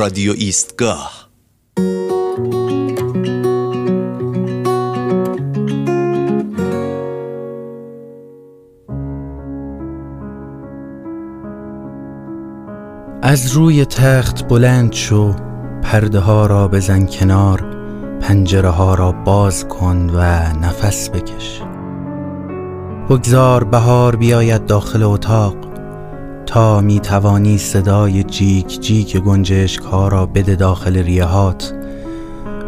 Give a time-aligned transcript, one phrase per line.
[0.00, 1.28] رادیو ایستگاه.
[13.22, 15.34] از روی تخت بلند شو
[15.82, 17.60] پرده ها را بزن کنار
[18.20, 20.20] پنجره ها را باز کن و
[20.58, 21.62] نفس بکش.
[23.10, 25.69] بگذار بهار بیاید داخل اتاق.
[26.50, 31.74] تا می توانی صدای جیک جیک گنجشک ها را بده داخل ریهات.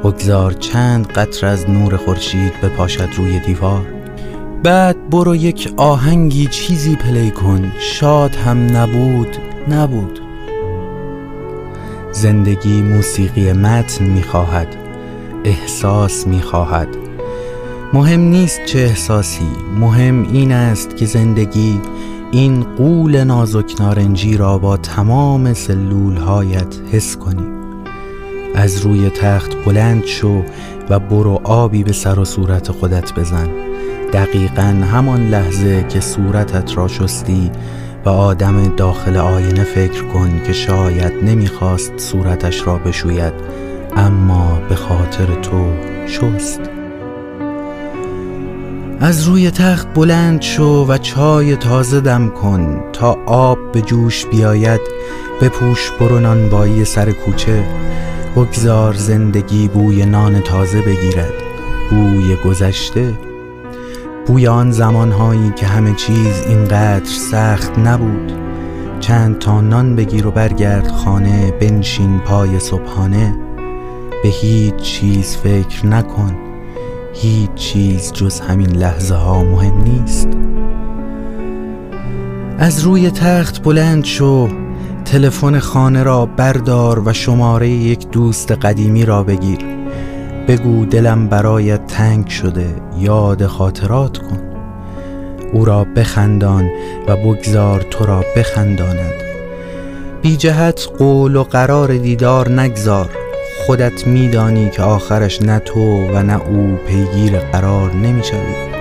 [0.05, 3.87] بگذار چند قطر از نور خورشید بپاشد روی دیوار.
[4.63, 9.37] بعد برو یک آهنگی چیزی پلی کن شاد هم نبود
[9.69, 10.21] نبود.
[12.13, 14.77] زندگی موسیقی متن می‌خواهد
[15.45, 16.89] احساس می‌خواهد.
[17.93, 19.49] مهم نیست چه احساسی
[19.81, 21.81] مهم این است که زندگی
[22.35, 27.47] این قول نازک نارنجی را با تمام سلول هایت حس کنی.
[28.55, 30.43] از روی تخت بلند شو
[30.91, 33.49] و برو آبی به سر و صورت خودت بزن.
[34.13, 37.51] دقیقا همان لحظه که صورتت را شستی
[38.05, 43.33] و آدم داخل آینه فکر کن که شاید نمی‌خواست صورتش را بشوید
[43.97, 45.73] اما به خاطر تو
[46.07, 46.82] شست.
[49.05, 54.81] از روی تخت بلند شو و چای تازه دم کن تا آب به جوش بیاید.
[55.41, 57.65] بپوش برو نانبایی سر کوچه
[58.37, 61.33] بگذار زندگی بوی نان تازه بگیرد.
[61.91, 63.15] بوی گذشته
[64.27, 68.33] بوی آن زمانهایی که همه چیز اینقدر سخت نبود.
[69.01, 73.39] چند تا نان بگیر و برگرد خانه بنشین پای صبحانه.
[74.23, 76.52] به هیچ چیز فکر نکن.
[77.13, 80.29] هیچ چیز جز همین لحظه ها مهم نیست.
[82.59, 84.49] از روی تخت بلند شو
[85.05, 89.59] تلفن خانه را بردار و شماره یک دوست قدیمی را بگیر.
[90.49, 92.67] بگو دلم برایت تنگ شده
[92.99, 94.39] یاد خاطرات کن.
[95.53, 96.71] او را بخندان
[97.09, 99.13] و بگذار تو را بخنداند.
[100.23, 103.11] بی جهت قول و قرار دیدار نگذار.
[103.67, 108.73] خودت میدانی که آخرش نه تو و نه او پیگیر قرار نمی‌شوید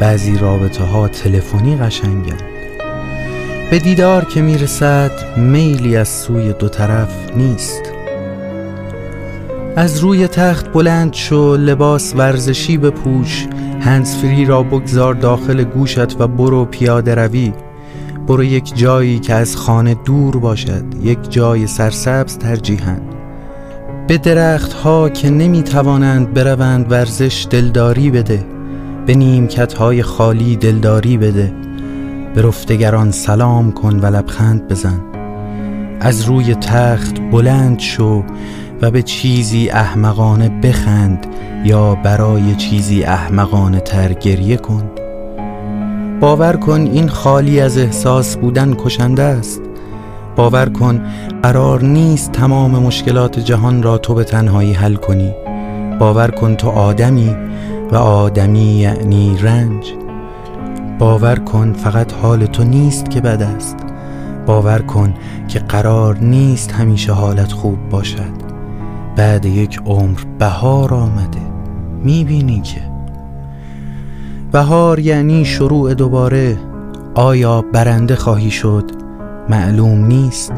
[0.00, 2.42] بعضی رابطه ها تلفنی قشنگند
[3.70, 7.82] به دیدار که می‌رسد میلی از سوی دو طرف نیست.
[9.76, 13.46] از روی تخت بلند شو لباس ورزشی بپوش
[13.80, 17.52] هنسفری را بگذار داخل گوشت و برو پیاده روی.
[18.26, 23.21] برو یک جایی که از خانه دور باشد یک جای سرسبز ترجیحاً.
[24.06, 28.52] به درخت ها که نمی توانند بروند ورزش دلداری بده
[29.06, 31.52] به نیمکت های خالی دلداری بده.
[32.34, 35.00] به رفتگران سلام کن و لبخند بزن.
[36.00, 38.24] از روی تخت بلند شو
[38.82, 41.26] و به چیزی احمقانه بخند
[41.64, 44.90] یا برای چیزی احمقانه تر گریه کن.
[46.20, 49.60] باور کن این خالی از احساس بودن کشنده است.
[50.36, 51.00] باور کن
[51.42, 55.34] قرار نیست تمام مشکلات جهان را تو به تنهایی حل کنی.
[55.98, 57.36] باور کن تو آدمی
[57.92, 59.92] و آدمی یعنی رنج.
[60.98, 63.76] باور کن فقط حال تو نیست که بد است.
[64.46, 65.14] باور کن
[65.48, 68.42] که قرار نیست همیشه حالت خوب باشد.
[69.16, 71.42] بعد یک عمر بهار آمده.
[72.04, 72.80] می‌بینی که.
[74.52, 76.58] بهار یعنی شروع دوباره.
[77.14, 79.01] آیا برنده خواهی شد؟
[79.48, 80.52] معلوم نیست.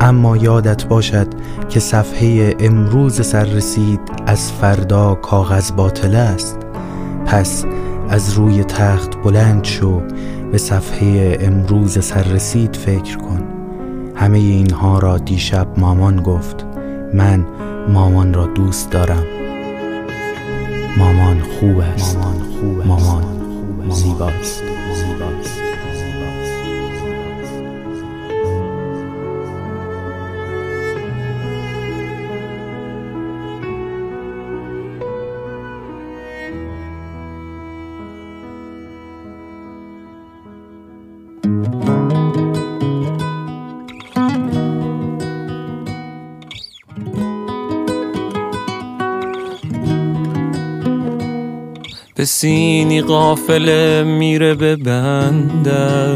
[0.00, 1.26] اما یادت باشد
[1.68, 6.58] که صفحه امروز سر رسید از فردا کاغذ باطل است.
[7.26, 7.64] پس
[8.08, 10.02] از روی تخت بلند شو
[10.52, 13.42] به صفحه امروز سر رسید فکر کن.
[14.14, 16.66] همه اینها را دیشب مامان گفت.
[17.14, 17.44] من
[17.88, 19.24] مامان را دوست دارم.
[20.96, 22.16] مامان خوب است.
[22.16, 22.86] مامان, خوب است.
[22.86, 23.24] مامان
[23.90, 24.62] زیباست زیباست.
[52.24, 56.14] سینی قافله میره به بندر.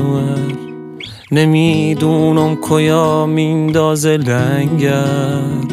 [1.32, 5.69] نمی‌دونم کیا میندازه لنگر.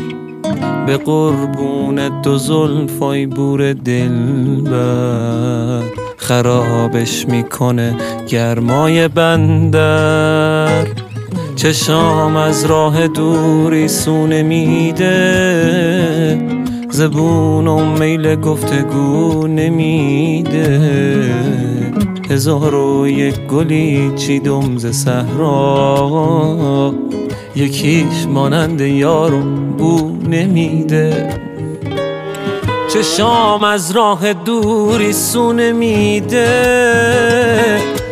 [0.85, 5.81] به قربون دو زلفای بور دل بر
[6.17, 7.95] خرابش می‌کنه
[8.27, 10.85] گرمای بندر.
[11.55, 15.15] چشام از راه دوری سونه میده.
[16.95, 20.81] زبونم میل گفتگو نمیده.
[22.29, 26.93] هزار و یک گلی چیدم ز صحرا.
[27.55, 29.41] یکیش مانند یارو
[29.77, 31.29] بو نمیده.
[32.93, 36.47] چشام از راه دوری سونه میده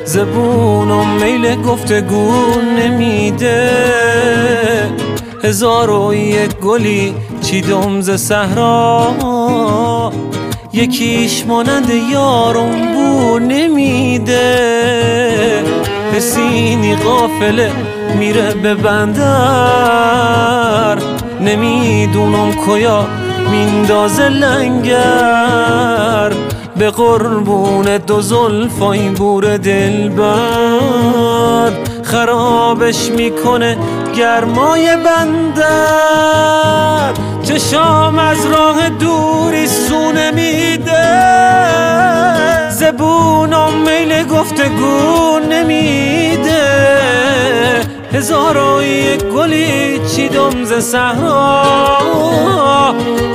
[0.06, 2.32] زبونم میل گفتگو
[2.80, 3.72] نمیده.
[5.44, 7.14] هزار و یک گلی
[7.54, 10.12] چیدم ز صحرا؟
[10.74, 14.44] یکیش مانند یارم بو نمیده.
[16.16, 17.72] حسینی قافله
[18.20, 19.28] میره به بندر.
[21.42, 23.08] نمی‌دونم کیا
[23.52, 26.32] میندازه لنگر.
[26.78, 31.72] به قربون دو زلفای بور دلبر.
[32.04, 33.78] خرابش می‌کنه
[34.16, 36.14] گرمای بندر.
[37.44, 40.94] چشام از راه دوری سونه میده
[42.70, 46.64] زبونم میل گفتگو نمیده.
[48.14, 51.64] هزار و یک گلی چیدم ز صحرا.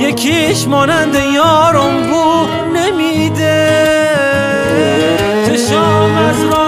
[0.01, 3.79] یکیش مانند یارم بو نمیده.
[5.47, 6.68] چشام از راه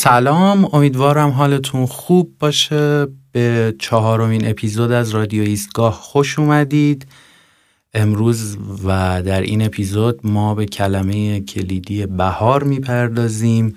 [0.00, 3.06] سلام امیدوارم حالتون خوب باشه.
[3.32, 7.06] به چهارمین اپیزود از رادیو ایستگاه خوش اومدید.
[7.94, 13.74] امروز و در این اپیزود ما به کلمه کلیدی بهار می‌پردازیم.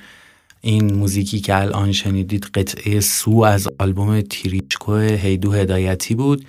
[0.61, 6.45] این موزیکی که الان شنیدید قطعه سو از آلبوم تیریچکو هیدو هدایتی بود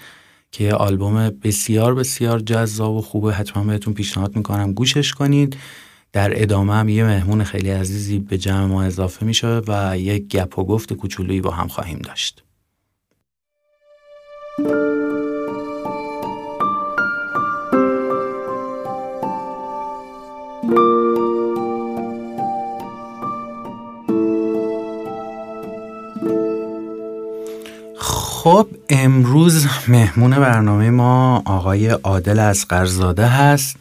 [0.50, 3.34] که آلبوم بسیار بسیار جذاب و خوبه.
[3.34, 5.56] حتما بهتون پیشنهاد می‌کنم گوشش کنید.
[6.12, 10.58] در ادامه هم یه مهمون خیلی عزیزی به جمع ما اضافه میشه و یک گپ
[10.58, 12.42] و گفت کوچولویی با هم خواهیم داشت.
[28.42, 33.76] خب امروز مهمون برنامه ما آقای عادل اسقرزاده هست.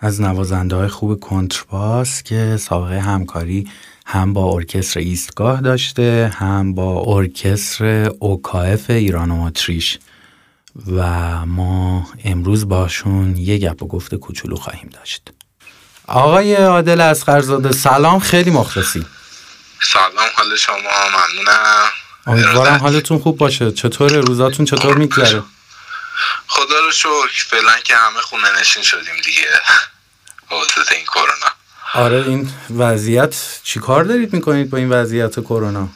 [0.00, 3.68] از نوازنده های خوب کنترباس که سابقه همکاری
[4.06, 9.98] هم با ارکستر ایستگاه داشته هم با ارکستر اوکاف ایران و ماتریش.
[10.96, 11.02] و
[11.46, 15.32] ما امروز باشون یه گپ و گفت کوچولو خواهیم داشت.
[16.06, 19.06] آقای عادل اسقرزاده سلام خیلی مخلصی.
[19.82, 21.88] سلام حال شما ممنونم.
[22.26, 23.72] امیدوارم حالتون خوب باشه.
[23.72, 25.42] چطور روزاتون چطور میگذره؟
[26.46, 29.60] خدا رو شکر فعلا که همه خونه نشین شدیم دیگه.
[30.50, 31.52] واسطه این کرونا.
[31.94, 35.88] آره این وضعیت چیکار دارید می‌کنید با این وضعیت کرونا؟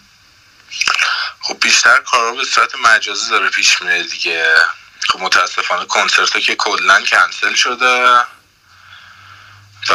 [1.41, 4.55] خب بیشتر کارا به صورت مجازی داره پیش میره دیگه.
[5.09, 8.21] خب متاسفانه کنسرت که کلا کنسل شده
[9.89, 9.95] و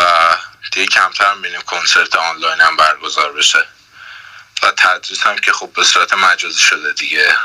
[0.71, 3.65] دیگه کمتر هم بینیم کنسرت آنلاین هم برگزار بشه.
[4.63, 7.35] و تدریس هم که خب به صورت مجازی شده دیگه.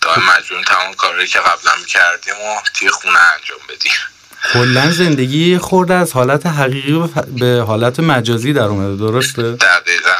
[0.00, 3.92] دائم مجبوریم تمام کارهایی که قبلا می‌کردیم و توی خونه انجام بدیم.
[4.52, 7.08] کلا زندگی خورده از حالت حقیقی
[7.38, 10.10] به حالت مجازی در اومده درسته؟ دقیقا.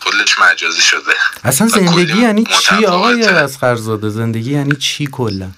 [0.00, 1.14] کلش مجازی شده.
[1.44, 3.44] اصلا زندگی یعنی چی آقای متفاوته.
[3.44, 5.50] اسقرزاده زندگی یعنی چی کلا؟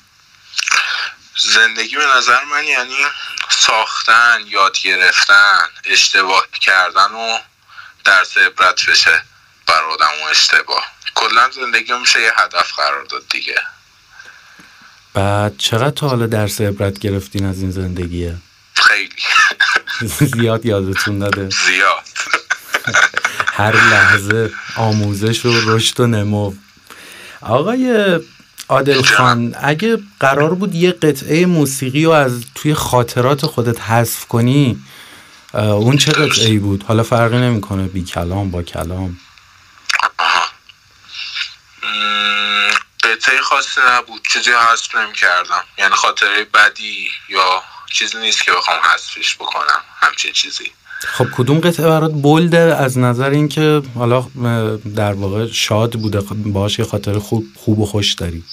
[1.54, 2.96] زندگی به نظر من یعنی
[3.48, 7.38] ساختن یاد گرفتن اشتباه کردن و
[8.04, 9.22] درس عبرت بشه.
[9.66, 10.86] بر آدم و اشتباه.
[11.14, 13.54] کلا زندگی میشه یه هدف قرار داد دیگه.
[15.14, 18.36] بعد چقدر تا حالا درس عبرت گرفتین از این زندگیه؟
[18.74, 19.22] خیلی.
[20.34, 22.04] زیاد یادتون داده زیاد.
[23.58, 26.52] هر لحظه آموزش و رشد و نمو.
[27.40, 28.18] آقای
[28.68, 34.82] عادل خان اگه قرار بود یه قطعه موسیقی رو از توی خاطرات خودت حذف کنی
[35.54, 39.16] اون چه قطعه ای بود؟ حالا فرقی نمی‌کنه بی کلام با کلام.
[43.16, 48.80] قطعه خاصی نبود چیزی حذف نمی کردم یعنی خاطره بدی یا چیزی نیست که بخوام
[48.80, 50.72] حذفش بکنم همچین چیزی.
[51.00, 54.26] خب کدوم قطعه برات بلده از نظر اینکه حالا
[54.96, 58.44] در واقع شاد بوده باشه یه خاطر خوب خوب و خوش داری.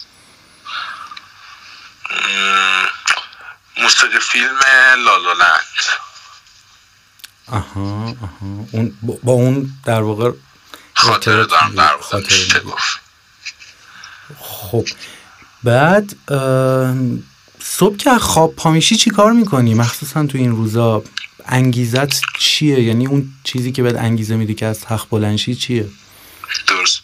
[3.78, 4.60] موسیقی فیلم
[4.98, 5.60] لالالند
[7.48, 8.66] آها آها.
[8.72, 10.32] اون با اون در واقع
[10.94, 12.22] خاطر دارم در واقع
[14.72, 14.86] خب
[15.64, 16.16] بعد
[17.64, 21.04] صبح که خواب پامیشی چی کار می‌کنی؟ مخصوصا تو این روزا
[21.46, 25.90] انگیزت چیه؟ یعنی اون چیزی که بهت انگیزه میده که از تخت بلنشی چیه؟
[26.68, 27.02] درست.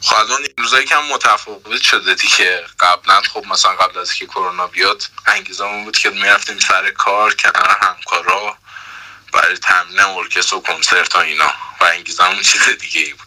[0.00, 2.60] خب الان این روزایی کم متفاوت شده دیگه.
[2.80, 7.76] قبلا خب مثلا قبل از که کرونا بیاد انگیزمون بود که می‌رفتیم سر کار کنار
[7.80, 8.56] همکارا
[9.32, 11.50] برای تمرین ارکستر و کنسرت ها اینا.
[11.80, 13.26] و انگیزمون چیز دیگه ای بود.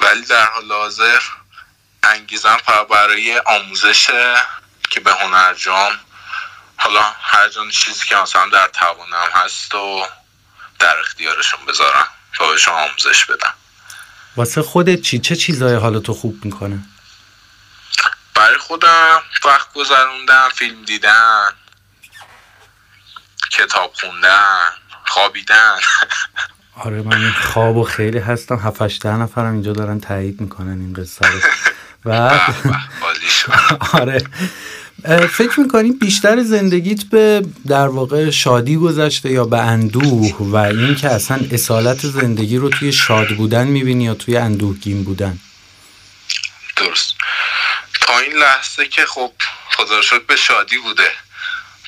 [0.00, 1.20] ولی در حال حاضر
[2.02, 4.06] انگیزم فقط برای آموزش
[4.90, 5.92] که به هنرجام
[6.76, 10.06] حالا هر جان چیزی که مثلا در توانم هست و
[10.78, 12.06] در اختیارشون بذارم
[12.38, 13.54] تا بهشون آموزش بدم.
[14.36, 16.78] واسه خودت چی؟ چه چیزای حالتو خوب می‌کنه
[18.34, 21.50] برای خودم وقت گذروندن فیلم دیدن
[23.50, 24.68] کتاب خوندن
[25.04, 25.78] خوابیدن.
[26.76, 28.56] آره من این خواب و خیلی هستم.
[28.56, 31.40] هفت نفرم اینجا دارن تایید می‌کنن این قصه رو.
[32.04, 32.10] و
[34.00, 34.24] آره.
[35.26, 41.08] فکر می‌کنی بیشتر زندگیت به در واقع شادی گذشته یا به اندوه و این که
[41.08, 45.38] اصلا اصالت زندگی رو توی شاد بودن می‌بینی یا توی اندوهگین بودن؟
[46.76, 47.14] درست.
[48.00, 49.32] تا این لحظه که خب
[49.70, 51.10] خدا شد به شادی بوده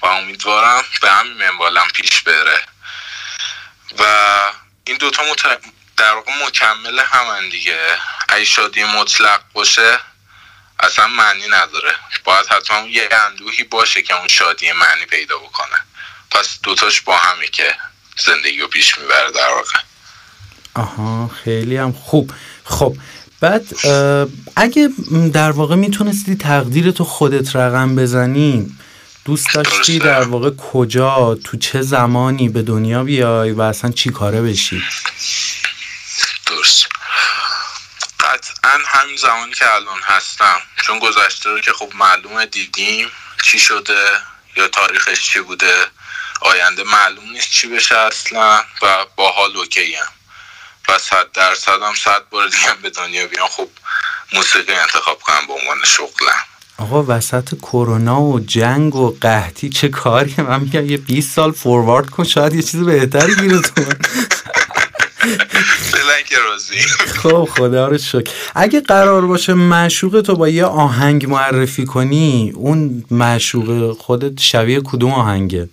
[0.03, 2.61] و امیدوارم به همین منوالم پیش بره.
[3.99, 4.05] و
[4.85, 5.59] این دوتا مت...
[5.97, 7.79] در واقع مکمل همن دیگه.
[8.37, 9.99] ای شادی مطلق باشه
[10.81, 11.93] اصلا معنی نداره.
[12.25, 15.77] باید حتما یه اندوهی باشه که اون شادی معنی پیدا بکنه.
[16.31, 17.75] پس دوتاش با همه که
[18.27, 19.79] زندگی رو پیش می‌بره در واقع.
[20.75, 22.33] آها خیلی هم خوب.
[22.65, 22.97] خب
[23.41, 23.65] بعد
[24.57, 24.89] اگه
[25.33, 28.77] در واقع می‌تونستی تقدیر تو خودت رقم بزنی
[29.25, 34.43] دوست داشتی در واقع کجا تو چه زمانی به دنیا بیای و اصلا چی کاره
[34.43, 34.83] بشی؟
[36.47, 36.87] درست.
[38.21, 43.11] قطعا همین زمانی که الان هستم چون گذشته رو که خب معلومه دیدیم
[43.43, 43.99] چی شده
[44.57, 45.75] یا تاریخش چی بوده
[46.41, 50.07] آینده معلوم نیست چی بشه اصلا و با حال اوکی هم
[50.89, 53.69] و صد درصد هم صد بار دیگه به دنیا بیام خب
[54.33, 56.45] موسیقی انتخاب کنم به عنوان شغلم.
[56.79, 62.11] آقا وسط کرونا و جنگ و قحطی چه کاری؟ من میگم یه 20 سال فوروارد
[62.11, 63.83] کن شاید یه چیز بهتری گیره تو
[66.29, 66.81] که راضی.
[67.23, 68.33] خب خدا رو شکر.
[68.55, 75.13] اگه قرار باشه معشوق تو با یه آهنگ معرفی کنی اون معشوق خودت شبیه کدوم
[75.13, 75.69] آهنگه؟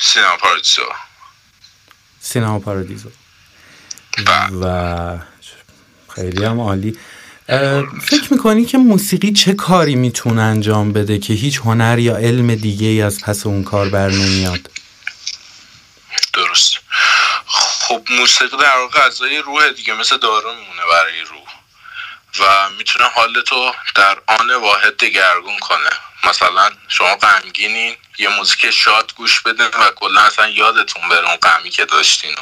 [0.00, 0.82] سینما پارادیزو.
[2.20, 3.08] سینما پارادیزو.
[4.26, 4.56] بله.
[4.62, 5.18] و
[6.08, 6.98] خیلی هم عالی.
[8.02, 12.86] فکر می‌کنی که موسیقی چه کاری می‌تونه انجام بده که هیچ هنر یا علم دیگه
[12.86, 14.70] ای از پس اون کار بر نمیاد
[16.34, 16.72] درست
[17.88, 21.48] خب موسیقی در واقع غذای روح دیگه مثل دارو میمونه برای روح.
[22.38, 25.90] و می‌تونه حالتو در آن واحد دگرگون کنه.
[26.24, 31.70] مثلا شما غمگینین یه موزیک شاد گوش بدین و کلا اصلا یادتون بره اون غمی
[31.70, 32.36] که داشتین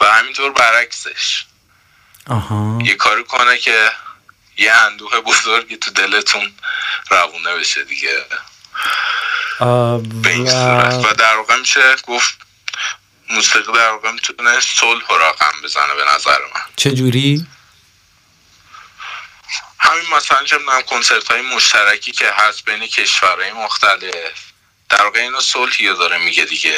[0.00, 1.44] و همینطور برعکسش.
[2.26, 2.78] آها.
[2.84, 3.90] یه کاری کنه که
[4.56, 6.52] یه اندوه بزرگی تو دلتون
[7.10, 8.24] روونه بشه دیگه.
[10.22, 10.94] به این صورت.
[11.04, 12.49] و در واقع میشه گفت
[13.30, 16.60] موسیقی در واقع می‌تونه صلح و رقم بزنه به نظر من.
[16.76, 17.46] چجوری؟
[19.78, 24.52] همین مثلا چه می‌دونم کنسرت های مشترکی که هست بین کشورهای مختلف.
[24.88, 26.76] در واقع اینو صلحی داره میگه دیگه.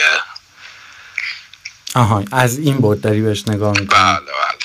[1.94, 3.86] آها از این بود داری بهش نگاه می‌کنی.
[3.86, 4.62] بله بله.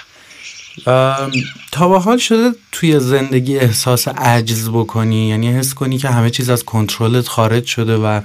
[1.72, 6.50] تا به حال شده توی زندگی احساس عجز بکنی؟ یعنی حس کنی که همه چیز
[6.50, 8.22] از کنترلت خارج شده و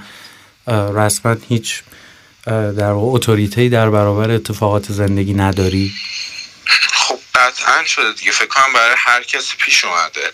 [0.67, 1.83] رسما هیچ
[2.47, 5.93] در واقع اتوریتی در برابر اتفاقات زندگی نداری؟
[6.93, 8.31] خب قطعا شده دیگه.
[8.31, 10.33] فکر کنم برای هر کسی پیش اومده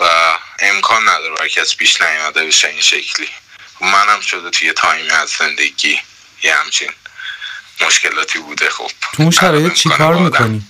[0.00, 0.04] و
[0.58, 3.28] امکان نداره برای کسی پیش نیومده بشه این شکلی.
[3.80, 6.00] منم شده توی تایمی از زندگی
[6.42, 6.90] یه همچین
[7.86, 8.70] مشکلاتی بوده.
[8.70, 10.62] خب تو اون شرایط چی کار می‌کنی؟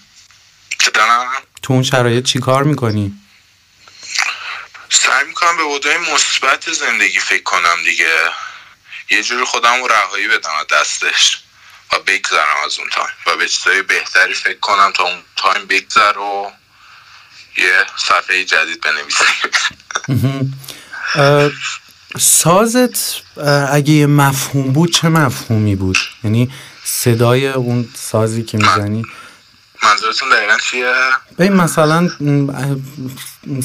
[1.62, 3.12] تو اون شرایط چی کار می‌کنی؟
[4.90, 8.31] سعی می‌کنم به بودای مثبت زندگی فکر کنم دیگه.
[9.11, 11.40] یه جوری خودم رو رهایی بدم از دستش
[11.93, 16.19] و بگذرم از اون time و به چیزای بهتری فکر کنم تا اون time بگذر
[16.19, 16.52] و
[17.57, 20.61] یه صفحه جدید بنویسیم
[21.14, 21.50] اه،
[22.19, 23.23] سازت
[23.73, 26.52] اگه یه مفهوم بود چه مفهومی بود؟ یعنی
[26.85, 29.02] صدای اون سازی که می‌زنی؟
[29.83, 32.11] منظورتون دقیقا چیه؟ مثلا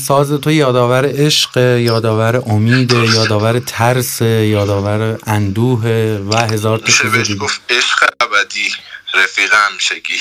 [0.07, 5.85] ساز تو یادآور عشق یادآور امید یادآور ترس یادآور اندوه
[6.31, 7.35] و هزار تا چیز دیگه.
[7.35, 8.73] گفت عشق ابدی
[9.13, 10.19] رفیق همیشگی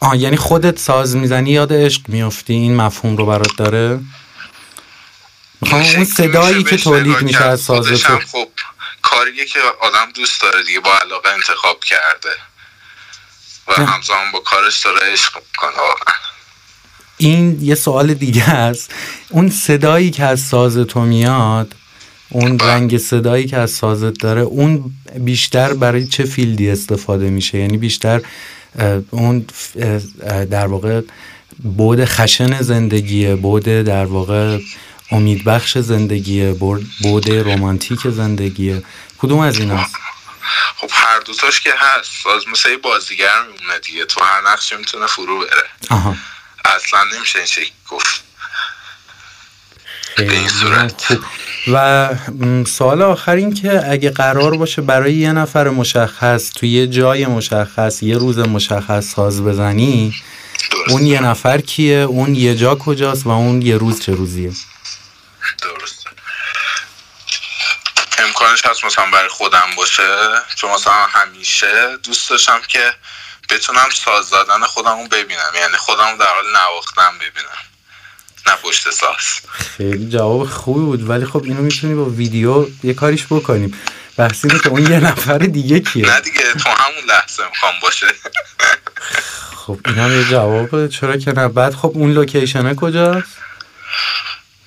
[0.00, 4.00] آه یعنی خودت ساز می‌زنی یاد عشق میافتی این مفهوم رو برات داره.
[5.60, 7.44] می‌خوام اون صدایی که تولید میشه.
[7.44, 8.18] از ساز تو.
[8.18, 8.48] خب
[9.02, 12.36] کاریه که آدم دوست داره دیگه با علاقه انتخاب کرده.
[13.68, 13.72] و.
[13.72, 16.14] همزمان با کارش داره عشق می‌کنه واقعا.
[17.26, 18.90] این یه سوال دیگه است.
[19.30, 21.74] اون صدایی که از ساز تو میاد
[22.28, 24.84] اون رنگ صدایی که از سازت داره اون
[25.18, 28.20] بیشتر برای چه فیلدی استفاده میشه؟ یعنی بیشتر
[29.10, 29.46] اون
[30.50, 31.00] در واقع
[31.76, 34.58] بود خشن زندگیه بود در واقع
[35.10, 38.82] امیدبخش زندگیه بود رمانتیک زندگیه.
[39.18, 39.94] کدوم از این است
[40.76, 42.10] خب هر دوتاش که هست.
[42.24, 44.04] ساز مثل بازیگر میمونه دیگه.
[44.04, 45.64] تو هر نقشی می‌تونه فرو بره.
[45.90, 46.16] آها.
[46.64, 48.22] اصلا نمیشه این شکل گفت.
[50.16, 51.18] خیلی این صورت.
[51.72, 52.08] و
[52.64, 58.02] سوال آخر این که اگه قرار باشه برای یه نفر مشخص توی یه جای مشخص
[58.02, 60.14] یه روز مشخص ساز بزنی
[60.70, 60.90] درست.
[60.90, 64.52] اون یه نفر کیه؟ اون یه جا کجاست و اون یه روز چه روزیه؟
[65.62, 66.10] درسته
[68.18, 70.02] امکانش هست مثلا برای خودم باشه
[70.54, 72.94] چون مثلا همیشه دوست داشتم که
[73.52, 75.52] بتونم ساز دادن خودم رو ببینم.
[75.54, 77.58] یعنی خودم در حال نواختن ببینم.
[78.46, 79.40] نه پشت ساز.
[79.76, 81.10] خیلی جواب خوبی بود.
[81.10, 83.82] ولی خب اینو می‌تونی با ویدیو یه کاریش بکنیم.
[84.16, 88.06] بحث اینه که اون یه نفر دیگه کیه؟ نه دیگه تو همون لحظه می‌خوام باشه.
[89.56, 90.88] خب این هم یه جوابه.
[90.88, 93.28] چرا که نه؟ بعد خب اون location ه کجاست؟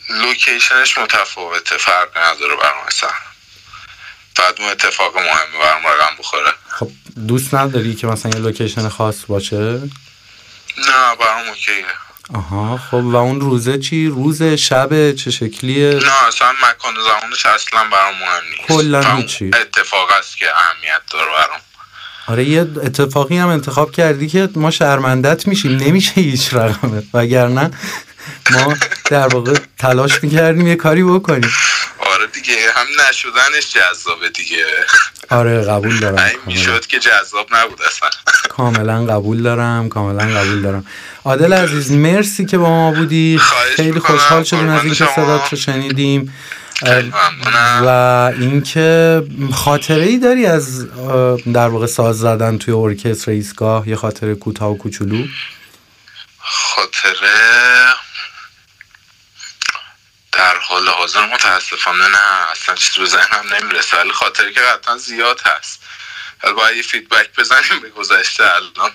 [0.09, 1.77] location ش متفاوته.
[1.77, 3.09] فرق نداره برام اصلا
[4.39, 6.53] بعد اون اتفاق مهمی برام رقم بخوره.
[6.79, 6.89] خب
[7.27, 11.85] دوست نداری که مثلا یه location خاص باشه؟ نه برام OK ه.
[12.33, 17.79] آها خب و اون روزه چی؟ روز شب چه شکلیه؟ نه اصلا مکان زمانش اصلا
[17.91, 18.67] برام مهم نیست.
[18.67, 19.45] کلاً هیچی.
[19.45, 21.59] اتفاق است که اهمیت داره برام.
[22.27, 25.71] آره یه اتفاقی هم انتخاب کردی که ما شرمندت میشیم.
[25.77, 27.71] نمیشه هیچ رقمه وگرنه
[28.51, 31.51] ما در واقع تلاش می‌کردیم یه کاری بکنیم.
[32.15, 34.65] آره دیگه هم نشدنش جذابه دیگه
[35.29, 36.35] آره قبول دارم این.
[36.45, 38.09] می‌شد که جذاب نبود اصلا
[38.57, 40.85] کاملا قبول دارم کاملا قبول دارم
[41.25, 43.39] عادل عزیز مرسی که با ما بودی
[43.75, 43.99] خیلی.
[43.99, 45.07] خوشحال شدیم از اینکه.
[45.15, 46.33] صدات رو شنیدیم.
[47.85, 47.87] و
[48.39, 49.23] اینکه
[49.53, 50.87] خاطره ای داری از
[51.53, 55.23] در واقع ساز زدن توی ارکستر ایستگاه یه خاطره کوتاه و کوچولو
[56.39, 57.29] خاطره
[60.67, 62.51] حال حاضر متاسفانه نه.
[62.51, 63.97] اصلا چیزی به ذهنم نمی‌رسه.
[63.97, 65.79] ولی خاطره که قطعا زیاد هست.
[66.43, 68.43] ولی باید یه فیدبک بزنیم به گذشته.
[68.43, 68.91] الان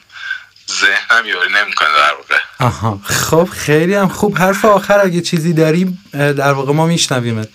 [0.71, 2.39] ذهنم یاری نمی‌کنه در واقع.
[2.61, 3.01] آها.
[3.05, 4.39] خب خیلی هم خوب.
[4.39, 7.49] حرف آخر اگه چیزی داری اه، در واقع ما میشنویمت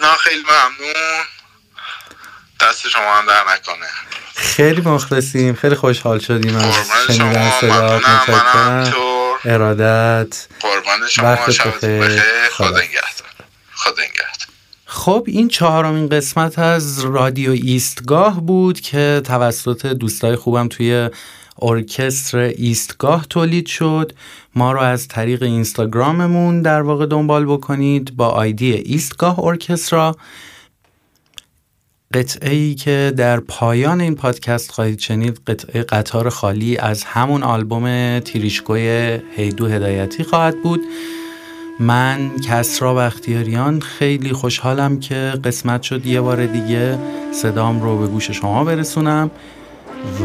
[0.00, 1.24] نه خیلی ممنون.
[2.60, 3.86] دست شما هم در نکنه.
[4.34, 5.54] خیلی مخلصیم.
[5.54, 6.74] خیلی خوشحال شدیم از
[7.06, 7.60] شنیدن شما.
[7.60, 8.24] صدات ممنونم.
[8.28, 9.13] منم همینطور
[9.44, 10.46] ارادت.
[10.60, 12.20] قربان شما شبتون بخیر.
[12.50, 12.68] خدا.
[12.68, 13.28] نگهدار.
[13.74, 14.34] خدا نگهدار.
[14.86, 21.10] خب این چهارمین قسمت از رادیو ایستگاه بود که توسط دوستای خوبم توی
[21.62, 24.12] ارکستر ایستگاه تولید شد.
[24.54, 30.16] ما رو از طریق اینستاگراممون در واقع دنبال بکنید با آیدی ایستگاه ارکسترا.
[32.14, 38.18] قطعه ای که در پایان این پادکست خواهید شنید قطعه قطار خالی از همون آلبوم
[38.18, 40.80] تیریشکوی هیدو هدایتی خواهد بود.
[41.80, 46.98] من کسرا بختیاریان خیلی خوشحالم که قسمت شد یه بار دیگه.
[47.32, 49.30] صدام رو به گوش شما برسونم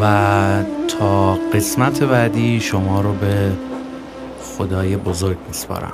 [0.02, 3.52] و تا قسمت بعدی شما رو به
[4.44, 5.94] خدای بزرگ میسپارم.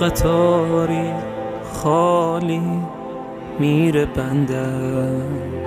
[0.00, 1.10] قطاری
[1.72, 2.62] خالی
[3.58, 5.60] میره بندم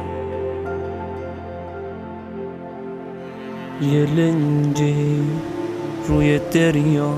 [3.82, 5.20] یه لنجی
[6.08, 7.14] روی دریا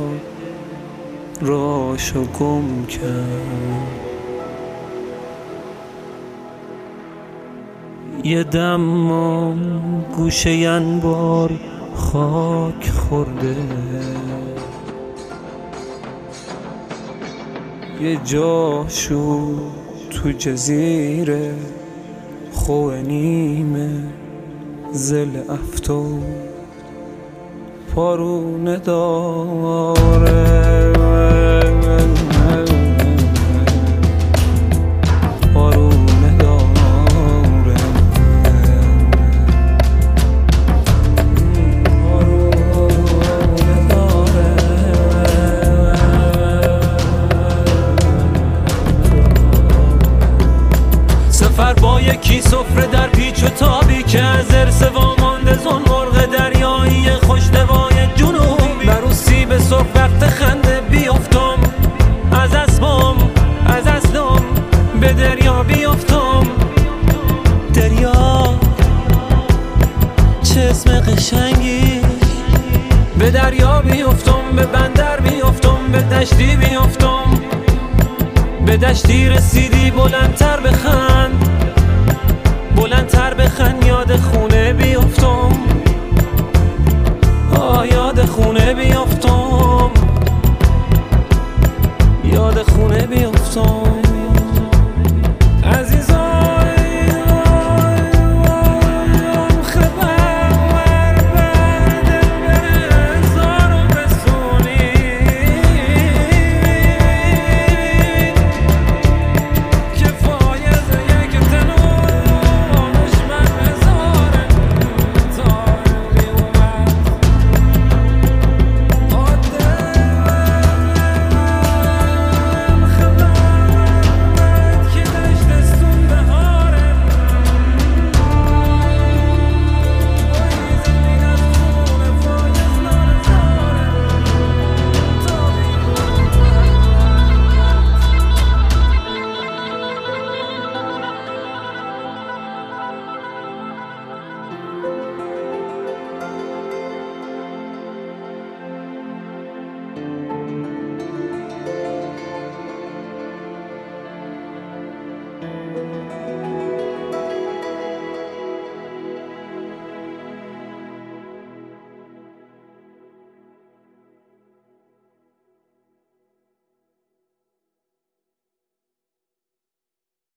[1.42, 4.06] راشو گم کرد.
[8.24, 9.60] یه دمم
[10.18, 11.52] گوشه انبار
[11.96, 13.56] خاک خورده.
[18.02, 19.56] یه جاشو
[20.10, 21.54] تو جزیره
[22.54, 23.90] خو نیمه
[24.92, 26.20] زل افتو
[27.96, 30.65] پارونه داره